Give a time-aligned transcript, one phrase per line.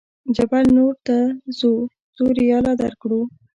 [0.35, 1.17] جبل نور ته
[1.57, 1.71] ځو
[2.15, 3.21] څو ریاله درکړو.